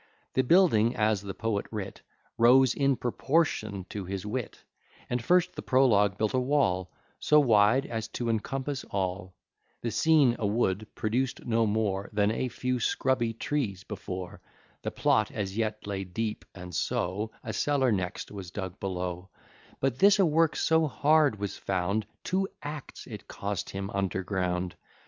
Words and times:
The 0.33 0.41
building, 0.41 0.95
as 0.95 1.21
the 1.21 1.35
Poet 1.35 1.67
writ, 1.69 2.01
Rose 2.35 2.73
in 2.73 2.95
proportion 2.95 3.85
to 3.89 4.03
his 4.03 4.25
wit 4.25 4.63
And 5.11 5.23
first 5.23 5.53
the 5.55 5.61
prologue 5.61 6.17
built 6.17 6.33
a 6.33 6.39
wall; 6.39 6.91
So 7.19 7.39
wide 7.39 7.85
as 7.85 8.07
to 8.17 8.27
encompass 8.27 8.83
all. 8.89 9.35
The 9.83 9.91
scene, 9.91 10.37
a 10.39 10.47
wood, 10.47 10.87
produc'd 10.95 11.45
no 11.45 11.67
more 11.67 12.09
Than 12.13 12.31
a 12.31 12.47
few 12.49 12.79
scrubby 12.79 13.33
trees 13.33 13.83
before. 13.83 14.41
The 14.81 14.89
plot 14.89 15.29
as 15.29 15.55
yet 15.55 15.85
lay 15.85 16.03
deep; 16.03 16.45
and 16.55 16.73
so 16.73 17.29
A 17.43 17.53
cellar 17.53 17.91
next 17.91 18.31
was 18.31 18.49
dug 18.49 18.79
below; 18.79 19.29
But 19.81 19.99
this 19.99 20.17
a 20.17 20.25
work 20.25 20.55
so 20.55 20.87
hard 20.87 21.37
was 21.37 21.57
found, 21.57 22.07
Two 22.23 22.47
acts 22.63 23.05
it 23.05 23.27
cost 23.27 23.69
him 23.69 23.91
under 23.93 24.23
ground. 24.23 24.73